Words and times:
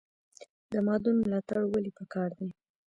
د 0.71 0.73
مادون 0.85 1.15
ملاتړ 1.23 1.55
ولې 1.71 1.91
پکار 1.99 2.29
دی؟ 2.39 2.49